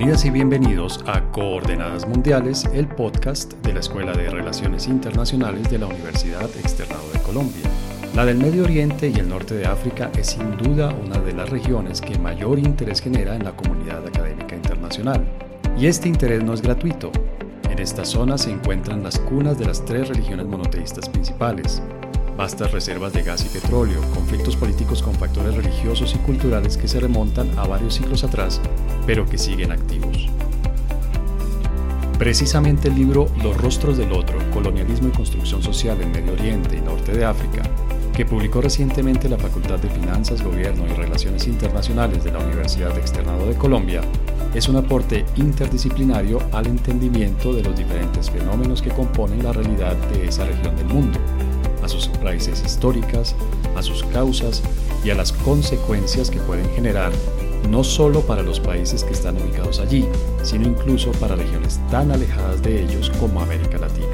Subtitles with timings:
[0.00, 5.78] Bienvenidas y bienvenidos a Coordenadas Mundiales, el podcast de la Escuela de Relaciones Internacionales de
[5.78, 7.64] la Universidad Externado de Colombia.
[8.14, 11.50] La del Medio Oriente y el norte de África es sin duda una de las
[11.50, 15.22] regiones que mayor interés genera en la comunidad académica internacional.
[15.78, 17.12] Y este interés no es gratuito.
[17.68, 21.82] En esta zona se encuentran las cunas de las tres religiones monoteístas principales,
[22.38, 27.00] vastas reservas de gas y petróleo, conflictos políticos con factores religiosos y culturales que se
[27.00, 28.62] remontan a varios siglos atrás,
[29.06, 30.28] pero que siguen activos.
[32.18, 36.80] Precisamente el libro Los rostros del otro, colonialismo y construcción social en Medio Oriente y
[36.82, 37.62] Norte de África,
[38.14, 43.46] que publicó recientemente la Facultad de Finanzas, Gobierno y Relaciones Internacionales de la Universidad Externado
[43.46, 44.02] de Colombia,
[44.54, 50.26] es un aporte interdisciplinario al entendimiento de los diferentes fenómenos que componen la realidad de
[50.26, 51.18] esa región del mundo
[51.82, 53.34] a sus raíces históricas,
[53.76, 54.62] a sus causas
[55.04, 57.12] y a las consecuencias que pueden generar
[57.68, 60.06] no solo para los países que están ubicados allí,
[60.42, 64.08] sino incluso para regiones tan alejadas de ellos como América Latina.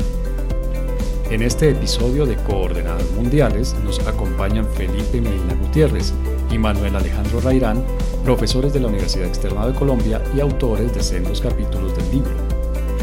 [1.31, 6.13] En este episodio de Coordenadas Mundiales nos acompañan Felipe Medina Gutiérrez
[6.53, 7.85] y Manuel Alejandro Rairán,
[8.25, 12.31] profesores de la Universidad Externa de Colombia y autores de sendos capítulos del libro.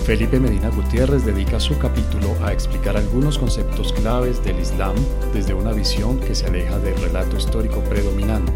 [0.05, 4.95] Felipe Medina Gutiérrez dedica su capítulo a explicar algunos conceptos claves del Islam
[5.33, 8.51] desde una visión que se aleja del relato histórico predominante.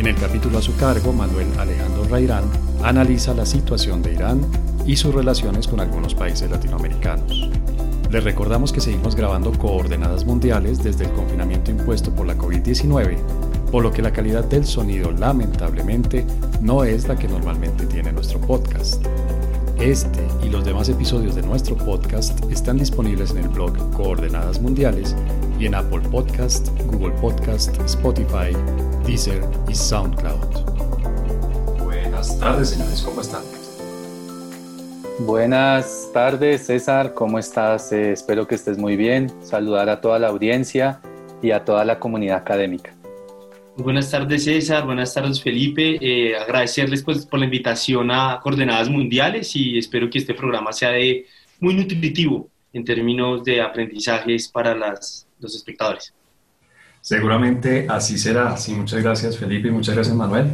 [0.00, 2.44] En el capítulo a su cargo, Manuel Alejandro Rairán
[2.82, 4.40] analiza la situación de Irán
[4.86, 7.50] y sus relaciones con algunos países latinoamericanos.
[8.10, 13.18] Les recordamos que seguimos grabando coordenadas mundiales desde el confinamiento impuesto por la COVID-19,
[13.70, 16.24] por lo que la calidad del sonido lamentablemente
[16.62, 19.04] no es la que normalmente tiene nuestro podcast.
[19.78, 25.14] Este y los demás episodios de nuestro podcast están disponibles en el blog Coordenadas Mundiales
[25.60, 28.56] y en Apple Podcast, Google Podcast, Spotify,
[29.04, 30.64] Deezer y SoundCloud.
[31.84, 33.42] Buenas tardes, señores, ¿cómo están?
[35.18, 37.92] Buenas tardes, César, ¿cómo estás?
[37.92, 39.30] Eh, espero que estés muy bien.
[39.42, 40.98] Saludar a toda la audiencia
[41.42, 42.94] y a toda la comunidad académica.
[43.76, 49.54] Buenas tardes César, buenas tardes Felipe, eh, agradecerles pues, por la invitación a Coordenadas Mundiales
[49.54, 51.26] y espero que este programa sea de
[51.60, 56.12] muy nutritivo en términos de aprendizajes para las, los espectadores.
[57.00, 58.56] Seguramente así será.
[58.56, 60.50] Sí, muchas gracias Felipe y muchas gracias Manuel.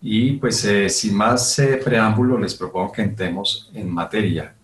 [0.00, 4.54] Y pues eh, sin más eh, preámbulo les propongo que entremos en materia.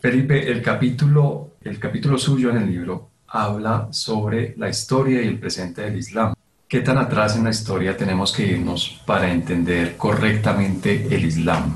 [0.00, 5.38] Felipe, el capítulo, el capítulo suyo en el libro habla sobre la historia y el
[5.38, 6.34] presente del Islam.
[6.66, 11.72] ¿Qué tan atrás en la historia tenemos que irnos para entender correctamente el Islam?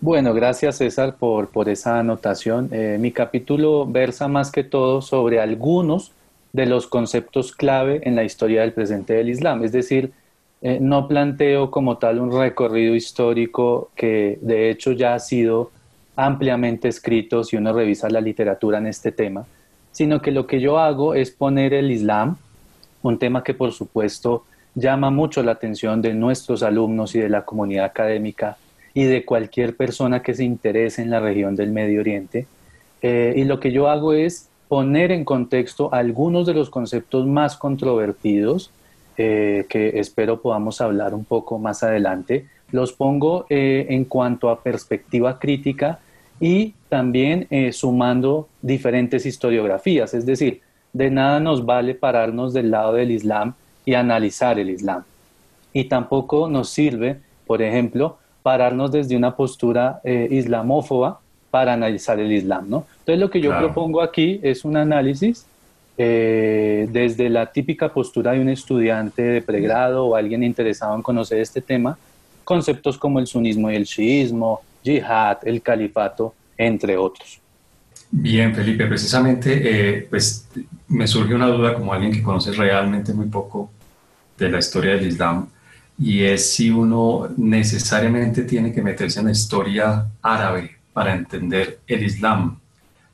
[0.00, 2.68] Bueno, gracias César por, por esa anotación.
[2.72, 6.12] Eh, mi capítulo versa más que todo sobre algunos
[6.52, 9.64] de los conceptos clave en la historia del presente del Islam.
[9.64, 10.12] Es decir,
[10.60, 15.70] eh, no planteo como tal un recorrido histórico que de hecho ya ha sido
[16.14, 19.46] ampliamente escrito si uno revisa la literatura en este tema,
[19.90, 22.36] sino que lo que yo hago es poner el Islam
[23.02, 27.44] un tema que por supuesto llama mucho la atención de nuestros alumnos y de la
[27.44, 28.56] comunidad académica
[28.94, 32.46] y de cualquier persona que se interese en la región del Medio Oriente.
[33.02, 37.58] Eh, y lo que yo hago es poner en contexto algunos de los conceptos más
[37.58, 38.70] controvertidos
[39.18, 42.46] eh, que espero podamos hablar un poco más adelante.
[42.70, 45.98] Los pongo eh, en cuanto a perspectiva crítica
[46.40, 50.62] y también sumando diferentes historiografías, es decir,
[50.94, 53.52] de nada nos vale pararnos del lado del Islam
[53.84, 55.04] y analizar el Islam.
[55.74, 61.20] Y tampoco nos sirve, por ejemplo, pararnos desde una postura eh, islamófoba
[61.52, 62.86] para analizar el Islam, ¿no?
[63.00, 65.44] Entonces lo que yo propongo aquí es un análisis
[65.98, 71.40] eh, desde la típica postura de un estudiante de pregrado o alguien interesado en conocer
[71.40, 71.98] este tema,
[72.42, 77.38] conceptos como el sunismo y el shiismo, yihad, el califato, entre otros.
[78.10, 80.48] Bien, Felipe, precisamente, eh, pues
[80.88, 83.70] me surge una duda como alguien que conoce realmente muy poco
[84.38, 85.46] de la historia del Islam
[85.98, 92.02] y es si uno necesariamente tiene que meterse en la historia árabe para entender el
[92.02, 92.58] Islam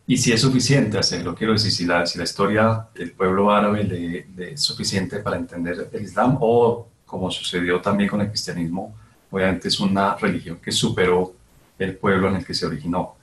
[0.06, 1.34] y si es suficiente hacerlo.
[1.34, 5.90] Quiero decir, si la, si la historia del pueblo árabe le, es suficiente para entender
[5.92, 8.94] el Islam o como sucedió también con el cristianismo,
[9.30, 11.34] obviamente es una religión que superó
[11.78, 13.16] el pueblo en el que se originó.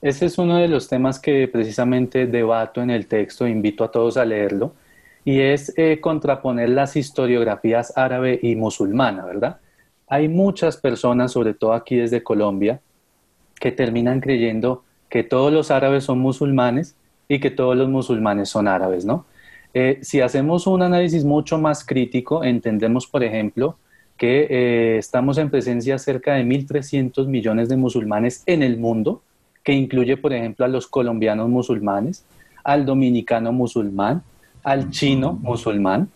[0.00, 4.16] Ese es uno de los temas que precisamente debato en el texto, invito a todos
[4.16, 4.74] a leerlo,
[5.26, 9.58] y es eh, contraponer las historiografías árabe y musulmana, ¿verdad?
[10.08, 12.80] Hay muchas personas, sobre todo aquí desde Colombia,
[13.60, 16.96] que terminan creyendo que todos los árabes son musulmanes
[17.28, 19.26] y que todos los musulmanes son árabes, ¿no?
[19.72, 23.76] Eh, si hacemos un análisis mucho más crítico, entendemos, por ejemplo,
[24.16, 29.22] que eh, estamos en presencia cerca de 1.300 millones de musulmanes en el mundo,
[29.62, 32.24] que incluye, por ejemplo, a los colombianos musulmanes,
[32.64, 34.22] al dominicano musulmán,
[34.62, 36.08] al chino musulmán.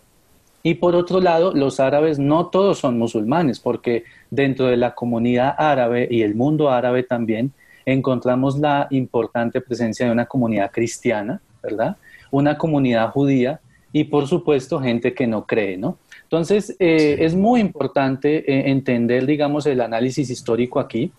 [0.67, 5.55] Y por otro lado, los árabes no todos son musulmanes, porque dentro de la comunidad
[5.59, 7.53] árabe y el mundo árabe también
[7.85, 11.99] encontramos la importante presencia de una comunidad cristiana, ¿verdad?
[12.31, 13.61] Una comunidad judía
[13.93, 15.99] y por supuesto gente que no cree, ¿no?
[16.23, 21.13] Entonces, eh, es muy importante eh, entender, digamos, el análisis histórico aquí,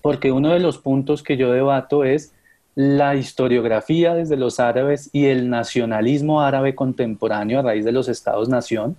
[0.00, 2.32] porque uno de los puntos que yo debato es
[2.74, 8.96] la historiografía desde los árabes y el nacionalismo árabe contemporáneo a raíz de los estados-nación,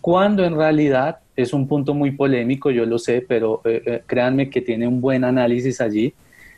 [0.00, 4.50] cuando en realidad es un punto muy polémico, yo lo sé, pero eh, eh, créanme
[4.50, 6.14] que tiene un buen análisis allí,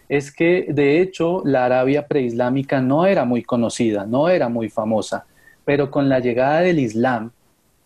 [0.09, 5.27] es que de hecho la Arabia preislámica no era muy conocida, no era muy famosa,
[5.65, 7.31] pero con la llegada del Islam,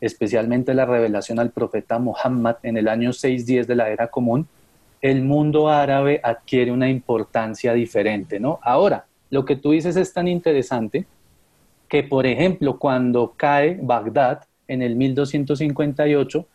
[0.00, 4.48] especialmente la revelación al profeta Muhammad en el año 610 de la era común,
[5.00, 8.58] el mundo árabe adquiere una importancia diferente, ¿no?
[8.62, 11.06] Ahora, lo que tú dices es tan interesante
[11.88, 16.46] que, por ejemplo, cuando cae Bagdad en el 1258,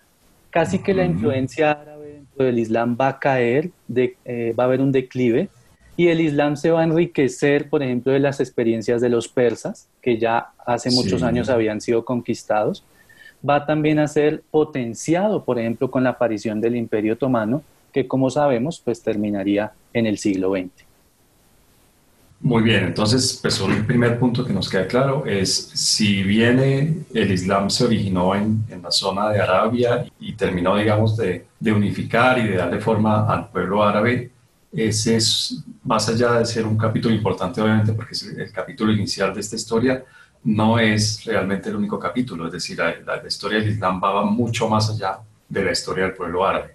[0.49, 4.81] casi que la influencia árabe dentro del Islam va a caer, eh, va a haber
[4.81, 5.49] un declive,
[5.97, 9.89] y el Islam se va a enriquecer, por ejemplo, de las experiencias de los persas,
[10.01, 12.83] que ya hace muchos años habían sido conquistados,
[13.47, 17.63] va también a ser potenciado, por ejemplo, con la aparición del Imperio Otomano,
[17.95, 20.83] que como sabemos, pues terminaría en el siglo XX.
[22.41, 27.31] Muy bien, entonces, pues un primer punto que nos queda claro es si viene el
[27.31, 32.37] Islam se originó en, en la zona de Arabia y terminó, digamos, de, de, unificar
[32.37, 34.29] y de darle forma al pueblo árabe,
[34.73, 39.33] ese es, más allá de ser un capítulo importante, obviamente, porque es el capítulo inicial
[39.33, 40.03] de esta historia,
[40.43, 44.67] no es realmente el único capítulo, es decir, la, la historia del Islam va mucho
[44.67, 46.74] más allá de la historia del pueblo árabe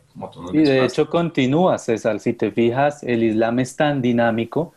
[0.52, 2.20] y de hecho continúa, César.
[2.20, 4.74] Si te fijas, el Islam es tan dinámico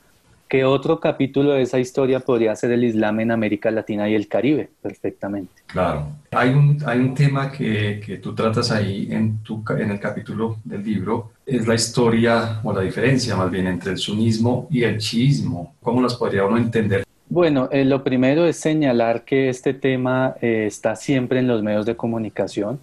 [0.54, 4.28] que otro capítulo de esa historia podría ser el Islam en América Latina y el
[4.28, 5.52] Caribe, perfectamente.
[5.66, 6.06] Claro.
[6.30, 10.58] Hay un, hay un tema que, que tú tratas ahí en, tu, en el capítulo
[10.64, 15.00] del libro, es la historia o la diferencia más bien entre el sunismo y el
[15.00, 15.74] chiismo.
[15.82, 17.04] ¿Cómo las podría uno entender?
[17.30, 21.88] Bueno, eh, lo primero es señalar que este tema eh, está siempre en los medios
[21.88, 22.80] de comunicación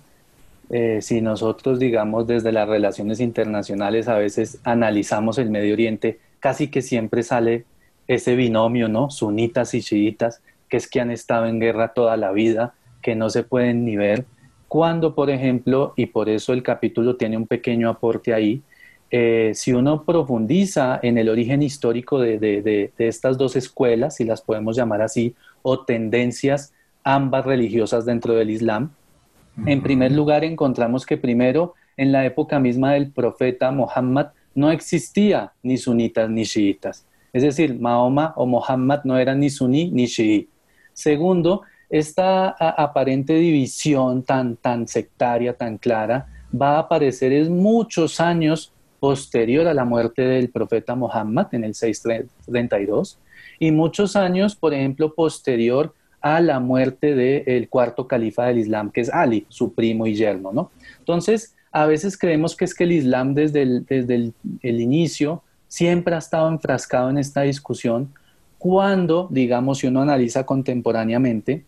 [0.70, 6.68] eh, si nosotros, digamos, desde las relaciones internacionales a veces analizamos el Medio Oriente, casi
[6.68, 7.64] que siempre sale
[8.06, 9.10] ese binomio, ¿no?
[9.10, 13.30] Sunitas y chiitas, que es que han estado en guerra toda la vida, que no
[13.30, 14.24] se pueden ni ver.
[14.68, 18.62] Cuando, por ejemplo, y por eso el capítulo tiene un pequeño aporte ahí,
[19.10, 24.40] eh, si uno profundiza en el origen histórico de, de, estas dos escuelas, si las
[24.40, 26.72] podemos llamar así, o tendencias
[27.02, 28.92] ambas religiosas dentro del Islam,
[29.66, 35.52] en primer lugar, encontramos que primero, en la época misma del profeta Muhammad, no existía
[35.62, 37.06] ni sunitas ni chiitas.
[37.32, 40.48] Es decir, Mahoma o Muhammad no eran ni suní ni chií.
[40.92, 48.72] Segundo, esta aparente división tan, tan sectaria, tan clara, va a aparecer es muchos años
[48.98, 53.18] posterior a la muerte del profeta Muhammad en el 632
[53.58, 59.00] y muchos años, por ejemplo, posterior a la muerte del cuarto califa del Islam, que
[59.00, 60.70] es Ali, su primo y yerno, ¿no?
[60.98, 66.14] Entonces, a veces creemos que es que el Islam desde el, desde el, inicio siempre
[66.14, 68.12] ha estado enfrascado en esta discusión,
[68.58, 71.64] cuando, digamos, si uno analiza contemporáneamente,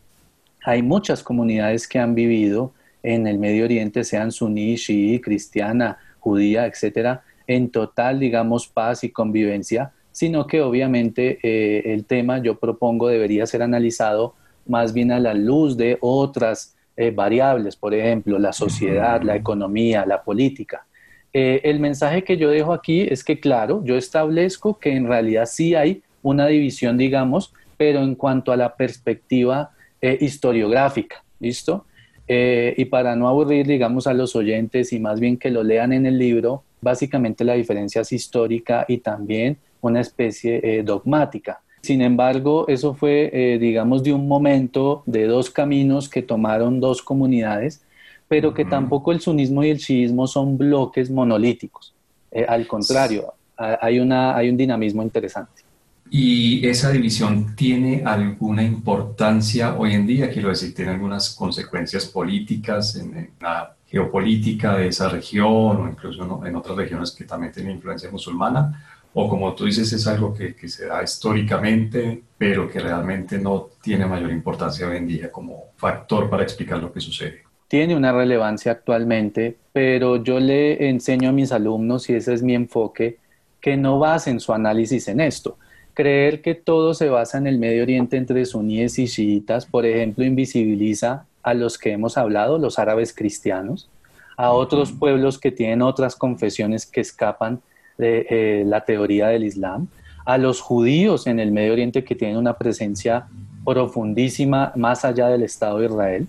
[0.65, 6.67] hay muchas comunidades que han vivido en el Medio Oriente, sean suní, shií, cristiana, judía,
[6.67, 13.09] etcétera, en total, digamos, paz y convivencia, sino que obviamente eh, el tema yo propongo
[13.09, 14.35] debería ser analizado
[14.67, 20.05] más bien a la luz de otras eh, variables, por ejemplo, la sociedad, la economía,
[20.05, 20.85] la política.
[21.33, 25.47] Eh, el mensaje que yo dejo aquí es que, claro, yo establezco que en realidad
[25.47, 29.71] sí hay una división, digamos, pero en cuanto a la perspectiva
[30.03, 31.87] eh, historiográfica, ¿listo?
[32.35, 36.07] y para no aburrir, digamos, a los oyentes y más bien que lo lean en
[36.07, 41.61] el libro, básicamente la diferencia es histórica y también una especie dogmática.
[41.83, 47.03] Sin embargo, eso fue, eh, digamos, de un momento, de dos caminos que tomaron dos
[47.03, 47.83] comunidades,
[48.29, 51.93] pero que tampoco el sunismo y el chiismo son bloques monolíticos.
[52.31, 55.63] Eh, al contrario, hay, una, hay un dinamismo interesante.
[56.09, 60.31] ¿Y esa división tiene alguna importancia hoy en día?
[60.31, 66.55] Quiero decir, ¿tiene algunas consecuencias políticas en, la geopolítica de esa región o incluso en
[66.57, 68.83] otras regiones que también tienen influencia musulmana?
[69.15, 73.69] O como tú dices, es algo que, que, se da históricamente, pero que realmente no
[73.83, 77.43] tiene mayor importancia hoy en día como factor para explicar lo que sucede.
[77.69, 82.55] tiene una relevancia actualmente, pero yo le enseño a mis alumnos, y ese es mi
[82.55, 83.19] enfoque,
[83.61, 85.57] que no basen su análisis en esto.
[85.95, 90.25] Creer que todo se basa en el Medio Oriente entre suníes y chiitas, por ejemplo,
[90.25, 93.89] invisibiliza a los que hemos hablado, los árabes cristianos,
[94.37, 97.61] a otros pueblos que tienen otras confesiones que escapan
[98.03, 99.89] de eh, la teoría del Islam,
[100.27, 103.27] a los judíos en el Medio Oriente que tienen una presencia
[103.65, 106.27] profundísima más allá del Estado de Israel,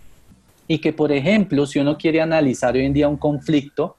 [0.67, 3.97] y que, por ejemplo, si uno quiere analizar hoy en día un conflicto,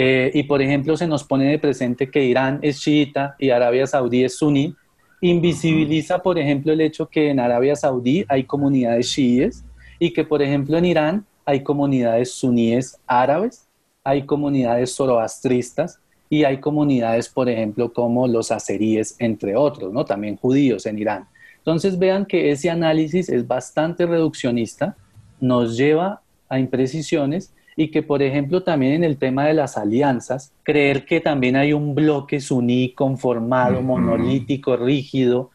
[0.00, 3.84] eh, y por ejemplo se nos pone de presente que Irán es chiita y Arabia
[3.84, 4.72] Saudí es suní,
[5.20, 9.64] invisibiliza, por ejemplo, el hecho que en Arabia Saudí hay comunidades chiíes
[9.98, 13.66] y que, por ejemplo, en Irán hay comunidades suníes árabes,
[14.04, 15.98] hay comunidades zoroastristas
[16.30, 20.04] y hay comunidades, por ejemplo, como los azeríes, entre otros, ¿no?
[20.04, 21.26] También judíos en Irán.
[21.58, 24.96] Entonces vean que ese análisis es bastante reduccionista,
[25.40, 30.52] nos lleva a imprecisiones y que, por ejemplo, también en el tema de las alianzas,
[30.62, 35.50] creer que también hay un bloque suní conformado, monolítico, rígido,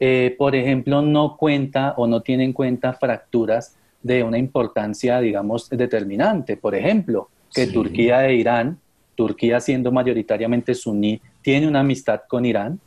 [0.00, 5.68] eh, por ejemplo, no cuenta o no tiene en cuenta fracturas de una importancia, digamos,
[5.70, 6.56] determinante.
[6.56, 8.78] Por ejemplo, que Turquía e Irán,
[9.18, 12.78] Turquía siendo mayoritariamente suní, tiene una amistad con Irán,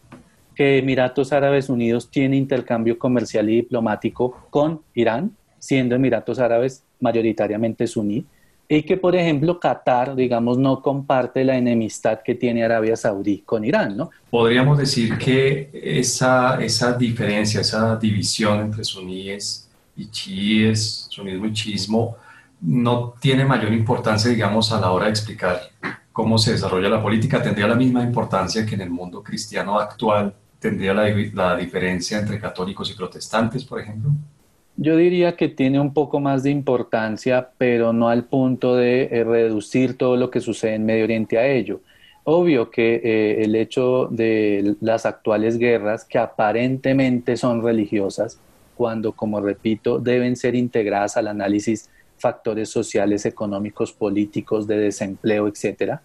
[0.56, 7.86] que Emiratos Árabes Unidos tiene intercambio comercial y diplomático con Irán, siendo Emiratos Árabes mayoritariamente
[7.86, 8.24] suní,
[8.70, 13.66] y que, por ejemplo, Qatar, digamos, no comparte la enemistad que tiene Arabia Saudí con
[13.66, 14.10] Irán, ¿no?
[14.30, 22.16] Podríamos decir que esa, esa diferencia, esa división entre suníes y chiíes, sunismo y chiismo,
[22.62, 25.60] no tiene mayor importancia, digamos, a la hora de explicar
[26.12, 27.42] cómo se desarrolla la política.
[27.42, 32.40] Tendría la misma importancia que en el mundo cristiano actual tendría la, la diferencia entre
[32.40, 34.12] católicos y protestantes, por ejemplo.
[34.78, 39.24] Yo diría que tiene un poco más de importancia, pero no al punto de eh,
[39.24, 41.82] reducir todo lo que sucede en Medio Oriente a ello.
[42.24, 48.40] Obvio que eh, el hecho de las actuales guerras, que aparentemente son religiosas,
[48.76, 51.91] cuando, como repito, deben ser integradas al análisis
[52.22, 56.02] factores sociales, económicos, políticos, de desempleo, etcétera.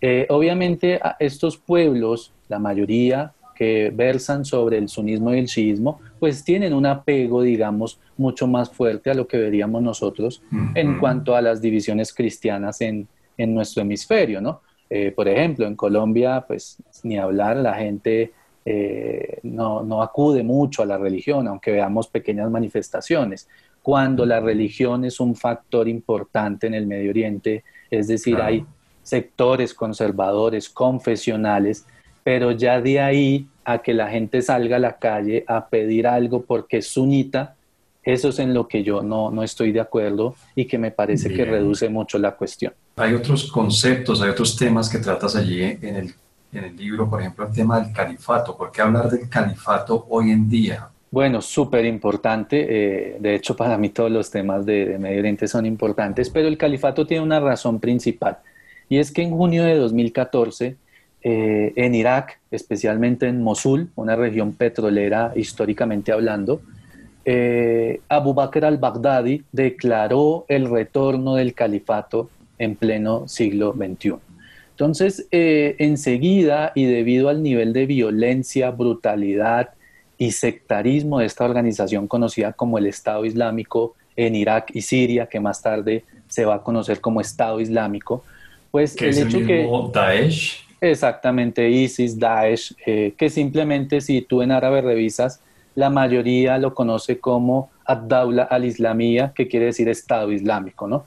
[0.00, 6.44] Eh, obviamente, estos pueblos, la mayoría que versan sobre el sunismo y el shiismo, pues
[6.44, 10.42] tienen un apego, digamos, mucho más fuerte a lo que veríamos nosotros
[10.74, 14.60] en cuanto a las divisiones cristianas en, en nuestro hemisferio, ¿no?
[14.88, 18.32] Eh, por ejemplo, en Colombia, pues ni hablar, la gente
[18.64, 23.48] eh, no, no, acude mucho a la religión, aunque veamos pequeñas manifestaciones.
[23.86, 28.66] Cuando la religión es un factor importante en el Medio Oriente, es decir, hay
[29.04, 31.86] sectores conservadores, confesionales,
[32.24, 36.42] pero ya de ahí a que la gente salga a la calle a pedir algo
[36.42, 37.54] porque es sunita,
[38.02, 41.32] eso es en lo que yo no, no estoy de acuerdo y que me parece
[41.32, 42.74] que reduce mucho la cuestión.
[42.96, 46.14] Hay otros conceptos, hay otros temas que tratas allí en el,
[46.52, 48.56] en el libro, por ejemplo, el tema del califato.
[48.56, 50.88] ¿Por qué hablar del califato hoy en día?
[51.10, 52.66] Bueno, súper importante.
[52.68, 56.48] Eh, de hecho, para mí todos los temas de, de Medio Oriente son importantes, pero
[56.48, 58.38] el califato tiene una razón principal.
[58.88, 60.76] Y es que en junio de 2014
[61.22, 66.60] eh, en Irak, especialmente en Mosul, una región petrolera históricamente hablando,
[67.24, 74.14] eh, Abu Bakr al-Baghdadi declaró el retorno del califato en pleno siglo XXI.
[74.70, 79.70] Entonces, enseguida y debido al nivel de violencia, brutalidad
[80.18, 85.40] y sectarismo de esta organización conocida como el Estado Islámico en Irak y Siria, que
[85.40, 88.24] más tarde se va a conocer como Estado Islámico,
[88.70, 94.82] pues el hecho que Daesh Exactamente, ISIS, Daesh, eh, que simplemente si tú en árabe
[94.82, 95.40] revisas,
[95.74, 101.04] la mayoría lo conoce como Ad-Dawla al-Islamía, que quiere decir Estado Islámico, ¿no?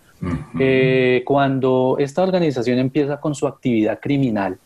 [0.60, 4.58] Eh, cuando esta organización empieza con su actividad criminal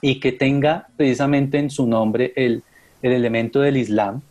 [0.00, 2.62] y que tenga precisamente en su nombre el,
[3.02, 4.22] el elemento del Islam,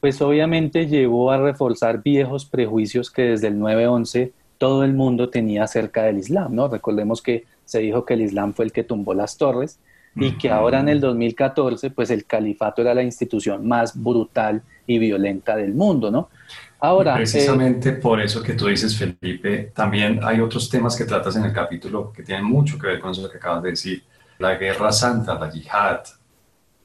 [0.00, 5.64] pues obviamente llevó a reforzar viejos prejuicios que desde el 9-11 todo el mundo tenía
[5.64, 6.68] acerca del Islam, ¿no?
[6.68, 9.78] Recordemos que se dijo que el Islam fue el que tumbó las torres
[10.18, 14.98] y que ahora en el 2014 pues el califato era la institución más brutal y
[14.98, 16.30] violenta del mundo, ¿no?
[16.78, 21.36] Ahora, precisamente eh, por eso que tú dices, Felipe, también hay otros temas que tratas
[21.36, 24.02] en el capítulo que tienen mucho que ver con eso que acabas de decir.
[24.38, 26.00] La guerra santa, la yihad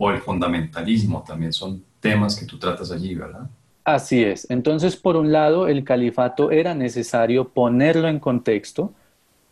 [0.04, 3.48] o el fundamentalismo también son temas que tú tratas allí, ¿verdad?
[3.84, 4.50] Así es.
[4.50, 8.94] Entonces, por un lado, el califato era necesario ponerlo en contexto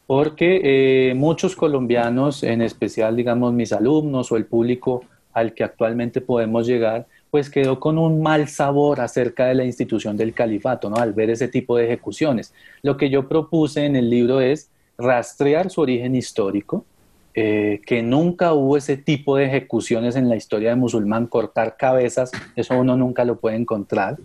[0.08, 5.04] porque eh, muchos colombianos, en especial, digamos, mis alumnos o el público
[5.34, 10.18] al que actualmente podemos llegar, pues quedó con un mal sabor acerca de la institución
[10.18, 10.96] del califato, ¿no?
[10.96, 12.56] Al ver ese tipo de ejecuciones.
[12.82, 16.86] Lo que yo propuse en el libro es rastrear su origen histórico,
[17.42, 22.32] eh, que nunca hubo ese tipo de ejecuciones en la historia de musulmán, cortar cabezas,
[22.58, 24.18] eso uno nunca lo puede encontrar,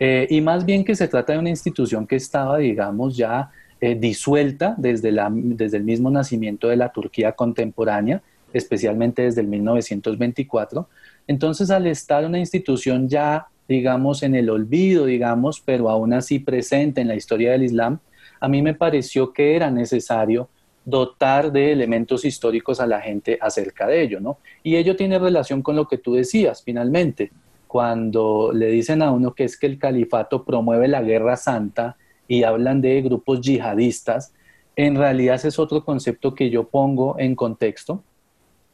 [0.00, 3.50] eh, y más bien que se trata de una institución que estaba, digamos, ya
[3.82, 8.22] eh, disuelta desde, la, desde el mismo nacimiento de la Turquía contemporánea,
[8.54, 10.88] especialmente desde el 1924.
[11.26, 17.02] Entonces, al estar una institución ya, digamos, en el olvido, digamos, pero aún así presente
[17.02, 17.98] en la historia del Islam,
[18.40, 20.48] a mí me pareció que era necesario
[20.84, 24.38] dotar de elementos históricos a la gente acerca de ello, ¿no?
[24.62, 27.32] Y ello tiene relación con lo que tú decías, finalmente,
[27.66, 31.96] cuando le dicen a uno que es que el califato promueve la guerra santa
[32.28, 34.32] y hablan de grupos yihadistas,
[34.76, 38.02] en realidad ese es otro concepto que yo pongo en contexto.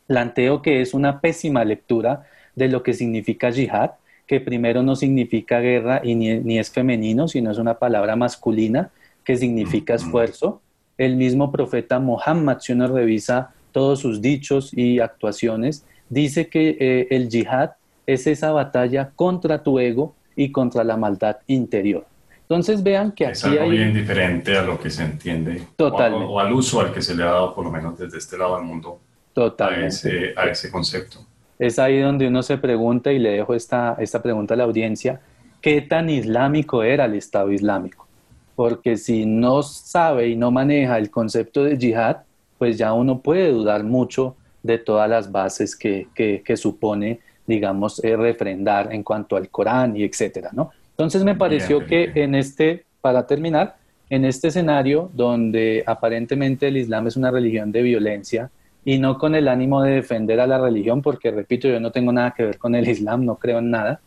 [0.06, 2.26] Planteo que es una pésima lectura
[2.56, 3.92] de lo que significa yihad,
[4.26, 8.90] que primero no significa guerra y ni, ni es femenino, sino es una palabra masculina
[9.24, 10.60] que significa esfuerzo
[11.00, 17.06] el mismo profeta Muhammad, si uno revisa todos sus dichos y actuaciones, dice que eh,
[17.10, 17.70] el yihad
[18.06, 22.04] es esa batalla contra tu ego y contra la maldad interior.
[22.42, 26.26] Entonces vean que es algo bien diferente a lo que se entiende Totalmente.
[26.28, 28.56] O, al uso al que se le ha dado por lo menos desde este lado
[28.56, 29.00] del mundo
[29.32, 29.86] Totalmente.
[29.86, 31.24] A, ese, a ese concepto.
[31.58, 35.20] Es ahí donde uno se pregunta y le dejo esta, esta pregunta a la audiencia,
[35.62, 38.06] ¿qué tan islámico era el Estado Islámico?
[38.60, 42.18] Porque si no sabe y no maneja el concepto de yihad,
[42.58, 48.14] pues ya uno puede dudar mucho de todas las bases que, que, supone, digamos, eh,
[48.18, 50.72] refrendar en cuanto al Corán y etcétera, ¿no?
[50.90, 53.76] Entonces me pareció que en este, para terminar,
[54.10, 58.50] en este escenario donde aparentemente el Islam es una religión de violencia
[58.84, 62.12] y no con el ánimo de defender a la religión, porque repito, yo no tengo
[62.12, 64.02] nada que ver con el Islam, no creo en nada,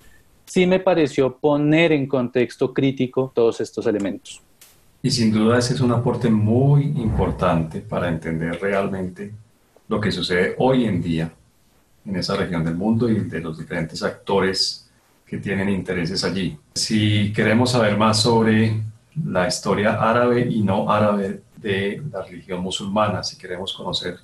[0.45, 4.41] sí me pareció poner en contexto crítico todos estos elementos.
[5.01, 9.33] Y sin duda ese es un aporte muy importante para entender realmente
[9.87, 11.31] lo que sucede hoy en día
[12.05, 14.89] en esa región del mundo y de los diferentes actores
[15.25, 16.57] que tienen intereses allí.
[16.75, 18.81] Si queremos saber más sobre
[19.25, 24.17] la historia árabe y no árabe de la religión musulmana, si queremos conocer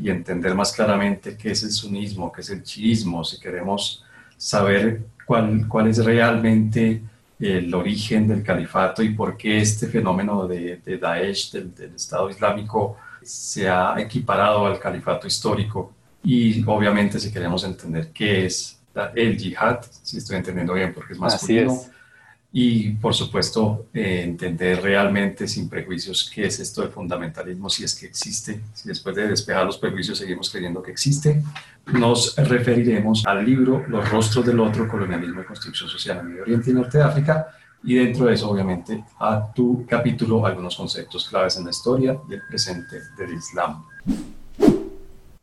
[0.00, 4.04] y entender más claramente qué es el sunismo, qué es el chiismo, si queremos
[4.36, 7.02] saber cuál, cuál es realmente
[7.38, 12.30] el origen del califato y por qué este fenómeno de, de Daesh, del, del, Estado
[12.30, 15.92] Islámico, se ha equiparado al califato histórico.
[16.22, 18.80] Y obviamente si queremos entender qué es
[19.14, 21.92] el yihad, si estoy entendiendo bien porque es masculino, Así es
[22.52, 27.94] y por supuesto eh, entender realmente sin prejuicios qué es esto de fundamentalismo, si es
[27.94, 31.42] que existe, si después de despejar los prejuicios seguimos creyendo que existe.
[31.94, 36.70] Nos referiremos al libro Los rostros del otro, colonialismo y construcción social en Medio Oriente
[36.70, 37.48] y Norte de África,
[37.84, 42.34] y dentro de eso obviamente a tu capítulo algunos conceptos claves en la historia y
[42.34, 43.82] el presente del Islam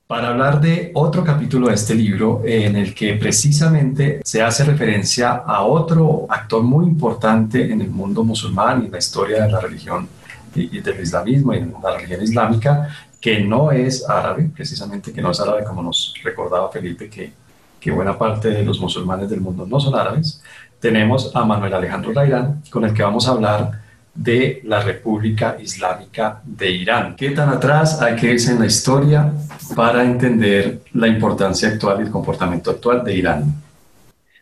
[0.09, 5.43] para hablar de otro capítulo de este libro en el que precisamente se hace referencia
[5.45, 9.59] a otro actor muy importante en el mundo musulmán y en la historia de la
[9.59, 10.09] religión
[10.55, 12.89] y, del islamismo y la religión islámica,
[13.21, 17.31] que no es árabe, precisamente que no es árabe como nos recordaba Felipe, que,
[17.79, 20.41] que buena parte de los musulmanes del mundo no son árabes.
[20.79, 23.88] Tenemos a Manuel Alejandro Rairán, con el que vamos a hablar
[24.19, 27.15] de la República Islámica de Irán.
[27.15, 29.31] ¿Qué tan atrás hay que irse en la historia
[29.75, 33.43] para entender la importancia actual y el comportamiento actual de Irán?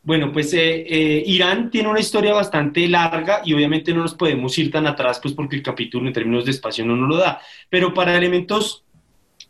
[0.02, 4.58] Bueno, pues eh, eh, Irán tiene una historia bastante larga y obviamente no nos podemos
[4.58, 7.40] ir tan atrás, pues porque el capítulo en términos de espacio no nos lo da.
[7.70, 8.84] Pero para elementos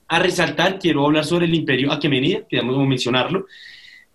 [0.10, 3.46] a resaltar, quiero hablar sobre el imperio Aquemenida, queremos mencionarlo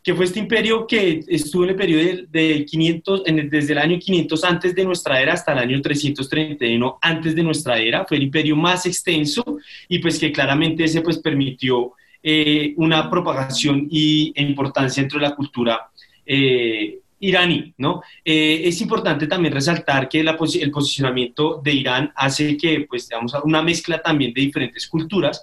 [0.03, 4.45] que fue este imperio que estuvo en el periodo de, 500, desde el año 500
[4.45, 8.57] antes de nuestra era hasta el año 331 antes de nuestra era, fue el imperio
[8.57, 9.45] más extenso
[9.89, 15.27] y pues que claramente ese pues permitió eh, una propagación y, e importancia dentro de
[15.29, 15.89] la cultura
[16.27, 18.03] eh, iraní, ¿no?
[18.25, 23.63] Eh, es importante también resaltar que el posicionamiento de Irán hace que, pues, digamos, una
[23.63, 25.43] mezcla también de diferentes culturas,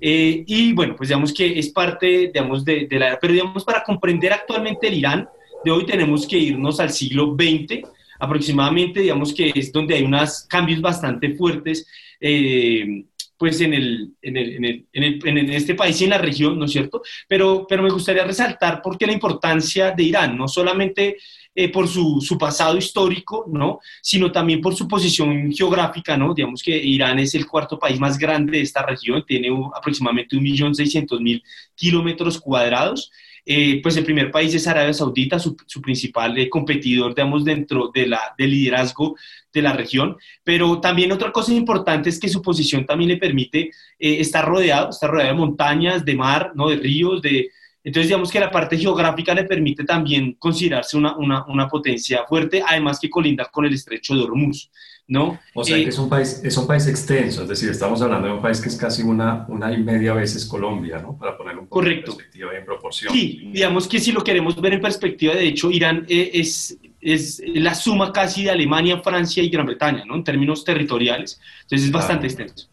[0.00, 3.82] eh, y bueno, pues digamos que es parte, digamos, de, la era, pero digamos, para
[3.82, 5.28] comprender actualmente el Irán
[5.64, 7.82] de hoy tenemos que irnos al siglo XX
[8.20, 11.86] aproximadamente, digamos que es donde hay unos cambios bastante fuertes,
[12.20, 13.04] eh,
[13.38, 16.58] pues en, el, en, el, en, el, en, en, este país y en la región,
[16.58, 17.02] ¿no es cierto?
[17.28, 21.16] Pero, pero me gustaría resaltar porque la importancia de Irán, no solamente
[21.54, 23.80] eh, por su, su, pasado histórico, ¿no?
[24.02, 26.34] Sino también por su posición geográfica, ¿no?
[26.34, 31.42] Digamos que Irán es el cuarto país más grande de esta región, tiene aproximadamente 1.600.000
[31.74, 33.10] kilómetros cuadrados.
[33.50, 38.06] Eh, pues el primer país es Arabia Saudita, su, principal eh, competidor, digamos, dentro de
[38.06, 39.16] la, del liderazgo
[39.52, 40.16] de la región.
[40.44, 45.10] Pero también otra cosa importante es que su posición también le permite estar rodeado, estar
[45.10, 46.68] rodeado de montañas, de mar, ¿no?
[46.68, 47.48] de ríos, de,
[47.88, 52.62] entonces, digamos que la parte geográfica le permite también considerarse una, una, una potencia fuerte,
[52.66, 54.70] además que colinda con el estrecho de Hormuz.
[55.08, 55.40] ¿No?
[55.54, 58.34] O sea que es un, país, es un país extenso, es decir, estamos hablando de
[58.34, 61.16] un país que es casi una, una y media veces Colombia, ¿no?
[61.16, 62.12] Para poner un poco correcto.
[62.12, 63.12] en perspectiva y en proporción.
[63.14, 67.42] Sí, digamos que si lo queremos ver en perspectiva, de hecho, Irán eh, es, es
[67.46, 70.14] la suma casi de Alemania, Francia y Gran Bretaña, ¿no?
[70.14, 71.40] En términos territoriales.
[71.62, 72.68] Entonces es bastante extenso.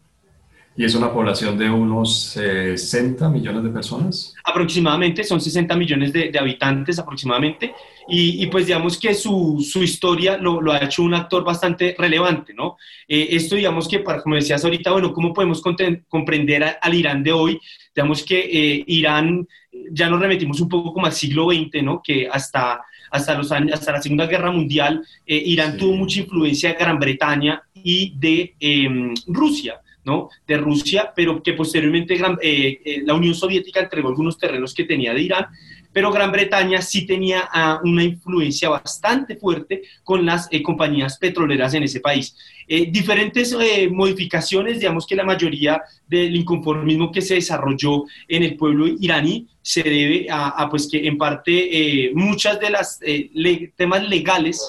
[0.78, 4.34] ¿Y es una población de unos 60 millones de personas?
[4.44, 7.74] Aproximadamente, son 60 millones de, habitantes aproximadamente.
[8.08, 12.54] Y, pues digamos que su, su historia lo, lo, ha hecho un actor bastante relevante,
[12.54, 12.76] ¿no?
[13.08, 15.60] Eh, esto digamos que, para, como decías ahorita, bueno, ¿cómo podemos
[16.08, 17.60] comprender al Irán de hoy?
[17.94, 19.48] Digamos que eh, Irán,
[19.90, 22.00] ya nos remetimos un poco como al siglo XX, ¿no?
[22.04, 26.70] Que hasta hasta, los años, hasta la Segunda Guerra Mundial, eh, Irán tuvo mucha influencia
[26.70, 29.80] de Gran Bretaña y de em, Rusia.
[30.06, 30.30] ¿No?
[30.46, 35.12] de Rusia, pero que posteriormente eh, eh, la Unión Soviética entregó algunos terrenos que tenía
[35.12, 35.46] de Irán,
[35.92, 41.74] pero Gran Bretaña sí tenía ah, una influencia bastante fuerte con las eh, compañías petroleras
[41.74, 42.36] en ese país.
[42.68, 43.56] diferentes
[43.90, 49.82] modificaciones, digamos que la mayoría del inconformismo que se desarrolló en el pueblo iraní se
[49.82, 53.00] debe a, pues que en parte muchas de las
[53.76, 54.60] temas legales,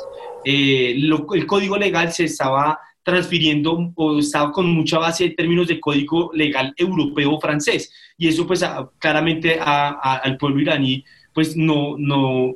[0.46, 6.30] el código legal se estaba transfiriendo o estaba con mucha base en términos de código
[6.34, 7.90] legal europeo francés.
[8.18, 8.66] Y eso pues
[9.00, 12.56] claramente al pueblo iraní pues no, no,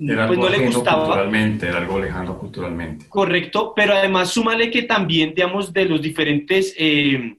[0.00, 1.06] era pues no le gustaba.
[1.06, 3.06] Culturalmente, era algo lejano culturalmente.
[3.08, 7.36] Correcto, pero además súmale que también, digamos, de los diferentes eh,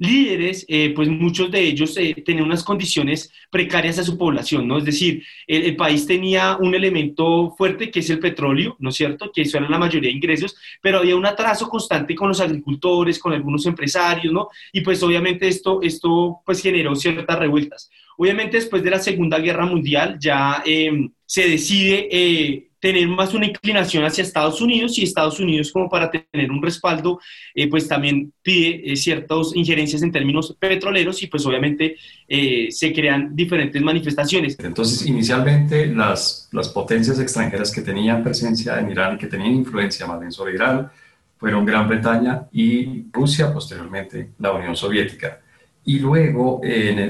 [0.00, 4.78] líderes, eh, pues muchos de ellos eh, tenían unas condiciones precarias a su población, ¿no?
[4.78, 9.30] Es decir, el, país tenía un elemento fuerte que es el petróleo, ¿no es cierto?
[9.30, 13.18] Que eso era la mayoría de ingresos, pero había un atraso constante con los agricultores,
[13.18, 14.48] con algunos empresarios, ¿no?
[14.72, 17.90] Y pues obviamente esto, esto pues generó ciertas revueltas.
[18.16, 23.46] Obviamente después de la Segunda Guerra Mundial ya em, se decide eh, tener más una
[23.46, 27.20] inclinación hacia Estados Unidos y Estados Unidos como para tener un respaldo,
[27.54, 32.92] eh, pues también pide eh, ciertas injerencias en términos petroleros y pues obviamente eh, se
[32.92, 34.56] crean diferentes manifestaciones.
[34.58, 40.06] Entonces, inicialmente las, las potencias extranjeras que tenían presencia en Irán y que tenían influencia
[40.06, 40.90] más bien sobre Irán
[41.36, 45.40] fueron Gran Bretaña y Rusia, posteriormente la Unión Soviética.
[45.82, 46.60] Y luego,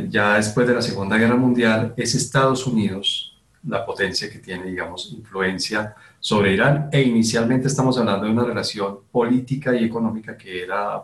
[0.09, 3.30] ya después de la Segunda Guerra Mundial, es Estados Unidos
[3.64, 6.88] la potencia que tiene, digamos, influencia sobre Irán.
[6.92, 11.03] E inicialmente estamos hablando de una relación política y económica que era,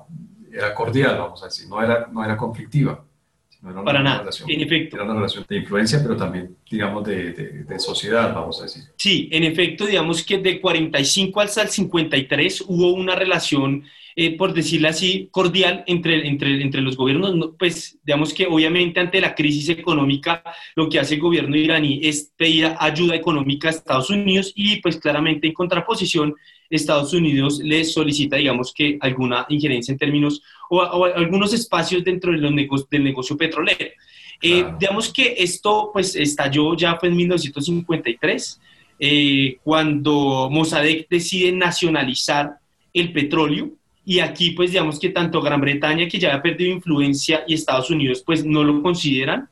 [0.50, 3.04] era cordial, vamos a decir, no era, no era conflictiva.
[3.84, 4.96] Para nada, en efecto.
[4.96, 8.84] Era una relación de influencia, pero también, digamos, de, de, sociedad, vamos a decir.
[8.96, 13.84] Sí, en efecto, digamos que de 45 al 53 hubo una relación
[14.18, 17.50] eh, por decirlo así, cordial entre, entre, entre los gobiernos.
[17.58, 20.42] Pues digamos que obviamente ante la crisis económica
[20.74, 24.96] lo que hace el gobierno iraní es pedir ayuda económica a Estados Unidos y pues
[24.96, 26.34] claramente en contraposición
[26.70, 32.38] Estados Unidos les solicita, digamos que alguna injerencia en términos o, algunos espacios dentro de
[32.38, 33.86] los negocios, del negocio petrolero.
[34.42, 38.60] Eh, digamos que esto pues estalló ya fue en 1953,
[38.98, 42.58] eh, cuando Mossadegh decide nacionalizar
[42.92, 43.72] el petróleo
[44.08, 47.90] y aquí, pues, digamos que tanto Gran Bretaña, que ya ha perdido influencia, y Estados
[47.90, 49.48] Unidos, pues, no lo consideran.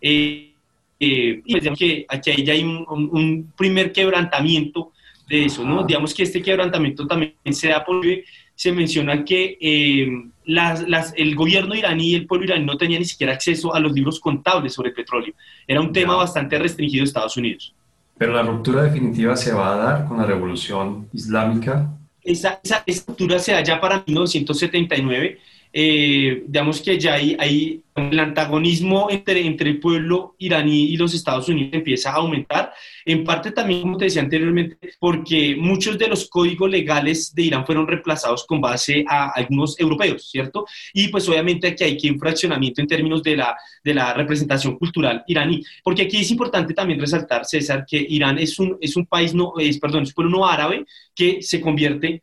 [0.00, 0.54] Eh,
[0.98, 4.92] eh, y pues, digamos que aquí ya hay un, primer quebrantamiento
[5.36, 5.84] de eso, ¿no?
[5.84, 10.08] Digamos que este quebrantamiento también se da porque se menciona que eh,
[10.44, 13.80] las, las, el gobierno iraní y el pueblo iraní no tenían ni siquiera acceso a
[13.80, 15.34] los libros contables sobre petróleo.
[15.66, 17.74] Era un tema bastante restringido de Estados Unidos.
[18.18, 21.90] Pero la ruptura definitiva se va a dar con la revolución islámica
[22.22, 25.38] esa, esa estructura se da ya para 1979
[25.72, 31.14] eh, digamos que ya hay, hay, el antagonismo entre, entre el pueblo iraní y los
[31.14, 32.72] Estados Unidos empieza a aumentar,
[33.04, 37.66] en parte también, como te decía anteriormente, porque muchos de los códigos legales de Irán
[37.66, 40.66] fueron reemplazados con base a algunos europeos, ¿cierto?
[40.92, 44.78] Y pues obviamente aquí hay que un fraccionamiento en términos de la, de la representación
[44.78, 49.06] cultural iraní, porque aquí es importante también resaltar, César, que Irán es un, es un
[49.06, 52.22] país, no, es, perdón, es un pueblo no árabe que se convierte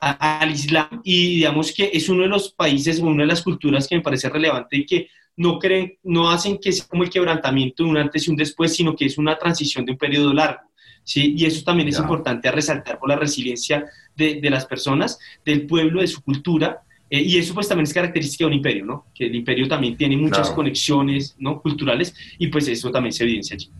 [0.00, 3.96] al Islam y digamos que es uno de los países, una de las culturas que
[3.96, 7.90] me parece relevante y que no creen, no hacen que sea como el quebrantamiento de
[7.90, 10.70] un antes y un después, sino que es una transición de un periodo largo.
[11.04, 11.34] ¿sí?
[11.36, 13.86] Y eso también es importante a resaltar por la resiliencia
[14.16, 16.82] de, de, las personas, del pueblo, de su cultura.
[17.08, 19.06] Eh, y eso pues también es característica de un imperio, ¿no?
[19.14, 21.60] Que el imperio también tiene muchas conexiones ¿no?
[21.60, 23.70] culturales y pues eso también se evidencia allí.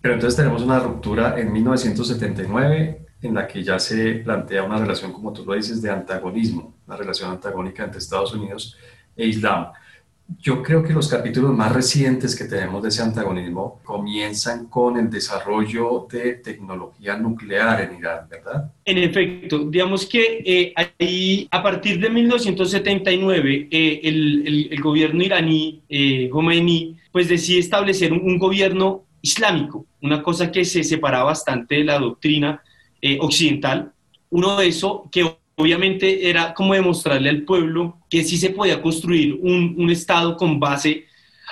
[0.00, 5.12] Pero entonces tenemos una ruptura en 1979 en la que ya se plantea una relación,
[5.12, 8.76] como tú lo dices, de antagonismo, una relación antagónica entre Estados Unidos
[9.16, 9.68] e Islam.
[10.40, 15.08] Yo creo que los capítulos más recientes que tenemos de ese antagonismo comienzan con el
[15.08, 18.70] desarrollo de tecnología nuclear en Irán, ¿verdad?
[18.84, 25.80] En efecto, digamos que eh, ahí, a partir de 1979, eh, el, el, gobierno iraní,
[25.88, 31.76] eh, Khomeini, pues decide establecer un, un, gobierno islámico, una cosa que se separa bastante
[31.76, 32.62] de la doctrina
[33.00, 33.92] eh, occidental.
[34.30, 39.38] Uno de eso que obviamente era como demostrarle al pueblo que sí se podía construir
[39.40, 41.06] un, un Estado con base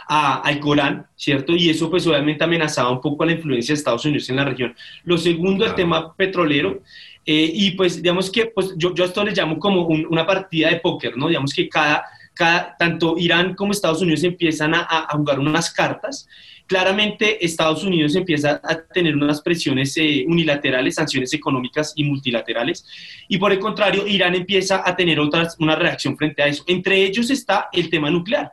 [0.09, 1.53] a, al Corán, ¿cierto?
[1.57, 4.45] Y eso pues obviamente amenazaba un poco a la influencia de Estados Unidos en la
[4.45, 4.75] región.
[5.05, 6.83] Lo segundo, el tema petrolero.
[7.25, 10.71] Eh, y pues digamos que pues, yo, yo a esto le llamo como una partida
[10.71, 11.27] de póker, ¿no?
[11.27, 12.05] Digamos que cada,
[12.35, 16.29] cada, tanto Irán como Estados Unidos empiezan a, a jugar unas cartas
[16.66, 22.85] claramente Estados Unidos empieza a tener unas presiones eh, unilaterales, sanciones económicas y multilaterales,
[23.29, 26.64] y por el contrario, Irán empieza a tener otras, una reacción frente a eso.
[26.66, 28.52] Entre ellos está el tema nuclear,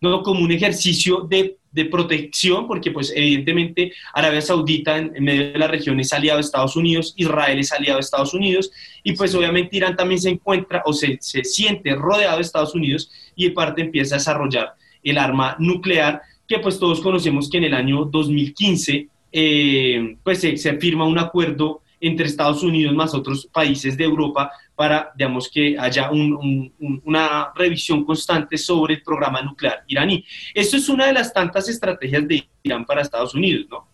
[0.00, 0.22] ¿no?
[0.22, 5.58] como un ejercicio de, de protección, porque pues evidentemente Arabia Saudita en, en, medio de
[5.58, 8.70] la región es aliado de Estados Unidos, Israel es aliado de Estados Unidos,
[9.02, 13.10] y pues obviamente Irán también se encuentra o se, se siente rodeado de Estados Unidos
[13.34, 17.64] y en parte empieza a desarrollar el arma nuclear que pues todos conocemos que en
[17.64, 23.46] el año 2015 eh, pues se, se, firma un acuerdo entre Estados Unidos más otros
[23.46, 29.42] países de Europa para, digamos, que haya un, un, una revisión constante sobre el programa
[29.42, 30.24] nuclear iraní.
[30.52, 33.88] Esto es una de las tantas estrategias de Irán para Estados Unidos, ¿no?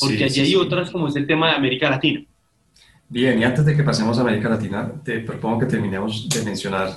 [0.00, 0.56] Porque sí, allí sí, hay sí.
[0.56, 2.24] otras como es el tema de América Latina.
[3.08, 6.90] Bien, y antes de que pasemos a América Latina, te propongo que terminemos de mencionar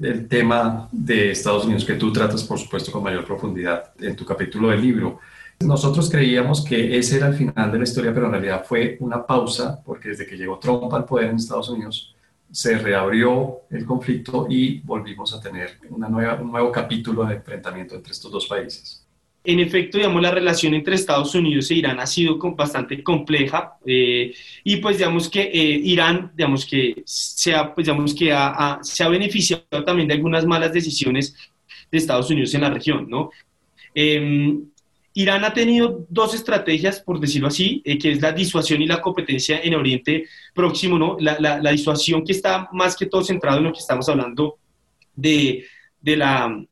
[0.00, 4.24] el tema de Estados Unidos que tú tratas, por supuesto, con mayor profundidad en tu
[4.24, 5.18] capítulo del libro.
[5.60, 9.26] Nosotros creíamos que ese era el final de la historia, pero en realidad fue una
[9.26, 12.14] pausa, porque desde que llegó Trump al poder en Estados Unidos,
[12.50, 17.94] se reabrió el conflicto y volvimos a tener una nueva, un nuevo capítulo de enfrentamiento
[17.94, 19.04] entre estos dos países.
[19.44, 24.34] En efecto, digamos, la relación entre Estados Unidos e Irán ha sido bastante compleja eh,
[24.64, 28.84] y pues digamos que eh, Irán, digamos que, se ha, pues, digamos que ha, ha,
[28.84, 31.34] se ha beneficiado también de algunas malas decisiones
[31.90, 33.30] de Estados Unidos en la región, ¿no?
[33.94, 34.58] Eh,
[35.18, 39.00] Irán ha tenido dos estrategias, por decirlo así, eh, que es la disuasión y la
[39.00, 41.16] competencia en Oriente Próximo, ¿no?
[41.18, 44.58] La, la, la, disuasión que está más que todo centrado en lo que estamos hablando
[45.16, 45.64] de,
[46.00, 46.64] de la,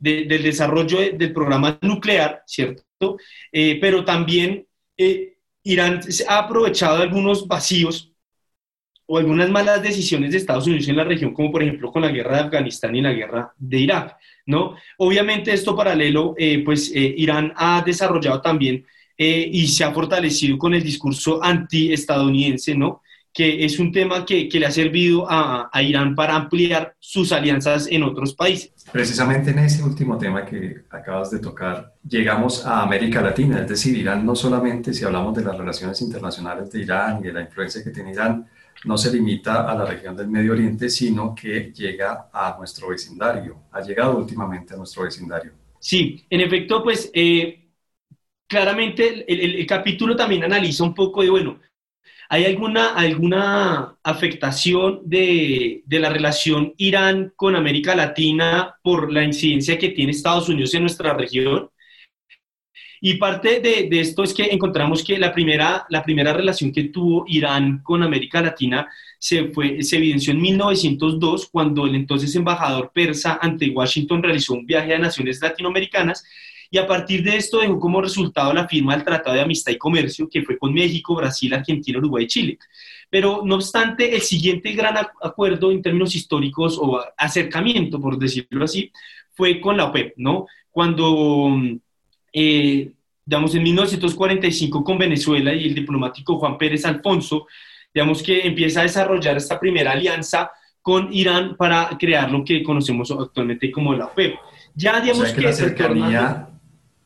[0.00, 3.16] de, del desarrollo de, del programa nuclear, ¿cierto?
[3.52, 8.10] Eh, pero también eh, Irán ha aprovechado algunos vacíos
[9.12, 12.12] o algunas malas decisiones de Estados Unidos en la región, como por ejemplo con la
[12.12, 14.76] guerra de Afganistán y la guerra de Irak, ¿no?
[14.98, 18.86] Obviamente esto paralelo, eh, pues eh, Irán ha desarrollado también
[19.18, 23.02] eh, y se ha fortalecido con el discurso anti-estadounidense, ¿no?
[23.32, 27.30] Que es un tema que, que le ha servido a, a, Irán para ampliar sus
[27.30, 28.72] alianzas en otros países.
[28.92, 33.96] Precisamente en ese último tema que acabas de tocar, llegamos a América Latina, es decir,
[33.96, 37.84] Irán no solamente si hablamos de las relaciones internacionales de Irán y de la influencia
[37.84, 38.48] que tiene Irán,
[38.84, 43.64] no se limita a la región del Medio Oriente, sino que llega a nuestro vecindario,
[43.72, 45.52] ha llegado últimamente a nuestro vecindario.
[45.78, 47.68] Sí, en efecto, pues eh,
[48.46, 51.58] claramente el, el, el, capítulo también analiza un poco de, bueno,
[52.32, 59.76] ¿hay alguna, alguna afectación de, de la relación Irán con América Latina por la incidencia
[59.76, 61.68] que tiene Estados Unidos en nuestra región?
[63.00, 66.84] Y parte de, de, esto es que encontramos que la primera, la primera relación que
[66.84, 68.88] tuvo Irán con América Latina
[69.18, 74.66] se, fue, se evidenció en 1902, cuando el entonces embajador persa ante Washington realizó un
[74.66, 76.24] viaje a naciones latinoamericanas
[76.70, 79.78] y a partir de esto dejó como resultado la firma del Tratado de Amistad y
[79.78, 82.58] Comercio, que fue con México, Brasil, Argentina, Uruguay y Chile.
[83.10, 88.92] Pero no obstante, el siguiente gran acuerdo en términos históricos o acercamiento, por decirlo así,
[89.32, 90.46] fue con la OPEP, ¿no?
[90.70, 91.50] Cuando
[92.32, 92.92] eh,
[93.24, 97.46] digamos, en 1945 con Venezuela y el diplomático Juan Pérez Alfonso,
[97.92, 100.50] digamos que empieza a desarrollar esta primera alianza
[100.82, 104.36] con Irán para crear lo que conocemos actualmente como la OPEP.
[104.74, 106.48] Ya digamos o sea que, que, la cercanía,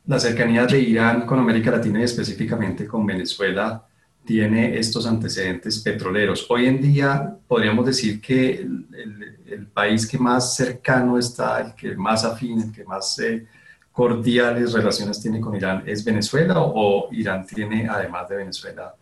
[0.07, 3.85] la cercanía de Irán con América Latina y específicamente con Venezuela
[4.25, 6.45] tiene estos antecedentes petroleros.
[6.49, 11.75] Hoy en día podríamos decir que el, el, el país que más cercano está, el
[11.75, 13.45] que más afín, el que más eh,
[13.91, 18.93] cordiales relaciones tiene con Irán es Venezuela o, Irán tiene, además de Venezuela,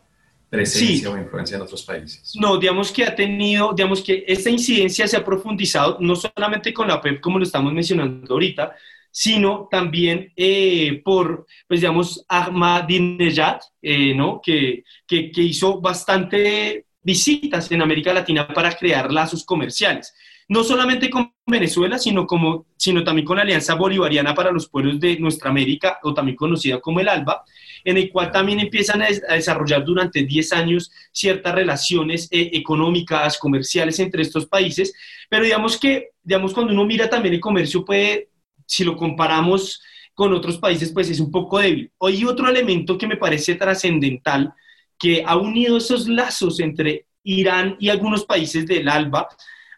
[0.49, 1.15] presencia sí.
[1.15, 2.33] o influencia en otros países?
[2.39, 6.87] No, digamos que ha tenido, digamos que esta incidencia se ha profundizado no solamente con
[6.87, 8.75] la OPEP, como lo estamos mencionando ahorita,
[9.15, 14.41] sino también eh, por, pues digamos, Ahmadinejad, eh, ¿no?
[14.43, 20.13] Que, que, hizo bastante visitas en América Latina para crear lazos comerciales
[20.47, 24.99] no solamente con Venezuela, sino, como, sino también con la Alianza Bolivariana para los Pueblos
[24.99, 27.43] de Nuestra América, o también conocida como el ALBA,
[27.83, 33.99] en el cual también empiezan a, desarrollar durante 10 años ciertas relaciones eh, económicas, comerciales
[33.99, 34.93] entre estos países,
[35.29, 38.29] pero digamos que, digamos, cuando uno mira también el comercio puede,
[38.73, 39.81] si lo comparamos
[40.15, 41.91] con otros países, pues es un poco débil.
[41.99, 44.53] Hoy otro elemento que me parece trascendental,
[44.97, 49.27] que ha unido esos lazos entre Irán y algunos países del ALBA,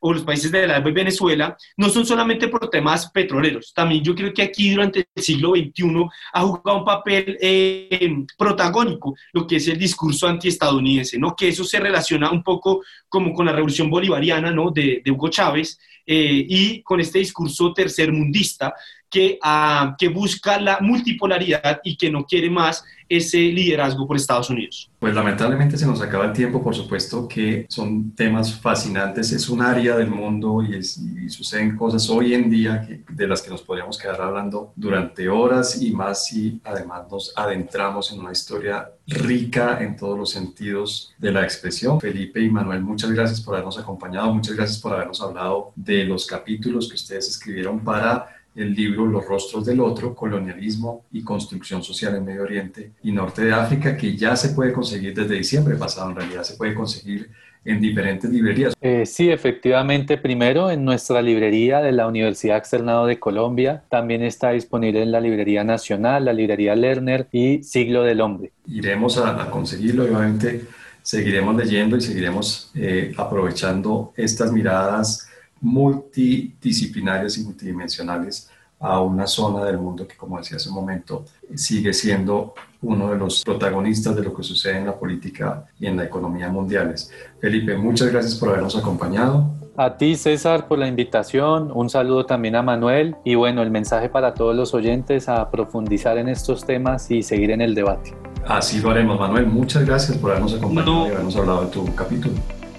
[0.08, 3.74] o los países de la Venezuela, no son solamente por temas petroleros.
[3.74, 9.16] También yo creo que aquí durante el siglo XXI ha jugado un papel eh, protagónico
[9.34, 11.36] lo que es el discurso antiestadounidense, ¿no?
[11.36, 14.70] que eso se relaciona un poco como con la revolución bolivariana ¿no?
[14.70, 18.76] de, Hugo Chávez eh, y con este discurso tercermundista
[19.16, 24.50] que, ah, que busca la multipolaridad y que no quiere más ese liderazgo por Estados
[24.50, 24.90] Unidos?
[25.00, 29.62] Pues lamentablemente se nos acaba el tiempo, por supuesto que son temas fascinantes, es un
[29.62, 30.84] área del mundo y,
[31.30, 35.92] suceden cosas hoy en día de las que nos podríamos quedar hablando durante horas y
[35.92, 41.44] más si además nos adentramos en una historia rica en todos los sentidos de la
[41.44, 42.02] expresión.
[42.02, 46.26] Felipe y Manuel, muchas gracias por habernos acompañado, muchas gracias por habernos hablado de los
[46.26, 52.16] capítulos que ustedes escribieron para el libro Los rostros del otro, colonialismo y construcción social
[52.16, 56.10] en Medio Oriente y Norte de África, que ya se puede conseguir desde diciembre pasado,
[56.10, 57.30] en realidad se puede conseguir
[57.66, 58.76] en diferentes librerías.
[58.80, 64.52] Eh, sí, efectivamente, primero en nuestra librería de la Universidad Externado de Colombia, también está
[64.52, 68.52] disponible en la Librería Nacional, la Librería Lerner y Siglo del Hombre.
[68.68, 70.66] Iremos a, conseguirlo obviamente
[71.02, 75.30] seguiremos leyendo y seguiremos eh, aprovechando estas miradas
[75.62, 81.94] multidisciplinarias y multidimensionales a una zona del mundo que, como decía hace un momento, sigue
[81.94, 86.04] siendo uno de los protagonistas de lo que sucede en la política y en la
[86.04, 87.10] economía mundiales.
[87.40, 89.50] Felipe, muchas gracias por habernos acompañado.
[89.78, 91.70] A ti, César, por la invitación.
[91.74, 93.16] Un saludo también a Manuel.
[93.26, 97.52] Y bueno, el mensaje para todos los oyentes a profundizar en estos temas y seguir
[97.52, 98.14] en el debate.
[98.48, 99.48] Así lo haremos, Manuel.
[99.48, 102.36] Muchas gracias por habernos acompañado y habernos hablado de tu capítulo.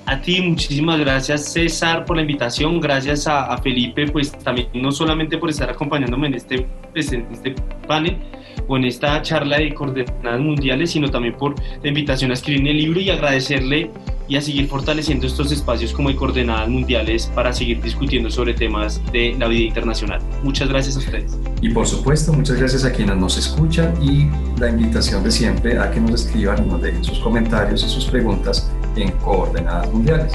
[0.06, 5.36] A ti, muchísimas gracias César por la invitación, gracias a, Felipe, pues también no solamente
[5.36, 7.56] por estar acompañándome en este, pues, en este
[7.88, 8.16] panel
[8.68, 12.76] o en esta charla de coordenadas mundiales, sino también por la invitación a escribir el
[12.76, 13.90] libro y agradecerle
[14.28, 19.00] y a seguir fortaleciendo estos espacios como de coordenadas mundiales para seguir discutiendo sobre temas
[19.12, 20.20] de la vida internacional.
[20.42, 21.36] Muchas gracias a ustedes.
[21.62, 24.28] Y por supuesto, muchas gracias a quienes nos escuchan y
[24.60, 28.06] la invitación de siempre a que nos escriban y nos dejen sus comentarios y sus
[28.06, 30.32] preguntas en coordenadas mundiales.